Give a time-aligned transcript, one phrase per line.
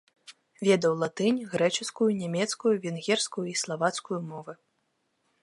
[0.67, 4.53] Ведаў латынь, грэчаскую, нямецкую, венгерскую і славацкую мовы.